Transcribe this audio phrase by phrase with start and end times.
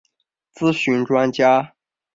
[0.55, 1.75] 咨询专家